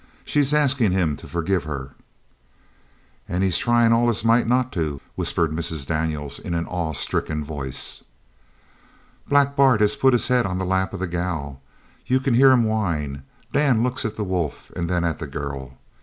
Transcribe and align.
She's 0.25 0.51
askin' 0.51 0.93
him 0.93 1.15
to 1.17 1.27
forgive 1.27 1.65
her." 1.65 1.91
"An' 3.29 3.43
he's 3.43 3.59
tryin' 3.59 3.93
all 3.93 4.07
his 4.07 4.25
might 4.25 4.47
not 4.47 4.71
to," 4.71 4.99
whispered 5.13 5.51
Mrs. 5.51 5.85
Daniels 5.85 6.39
in 6.39 6.55
an 6.55 6.65
awe 6.65 6.93
stricken 6.93 7.43
voice. 7.43 8.03
"Black 9.27 9.55
Bart 9.55 9.79
has 9.79 9.95
put 9.95 10.13
his 10.13 10.27
head 10.27 10.47
on 10.47 10.57
the 10.57 10.65
lap 10.65 10.93
of 10.93 10.99
the 10.99 11.05
gal. 11.07 11.61
You 12.07 12.19
c'n 12.19 12.33
hear 12.33 12.49
him 12.49 12.63
whine! 12.63 13.21
Dan 13.53 13.83
looks 13.83 14.03
at 14.03 14.15
the 14.15 14.23
wolf 14.23 14.71
an' 14.75 14.87
then 14.87 15.03
at 15.03 15.19
the 15.19 15.27
girl. 15.27 15.77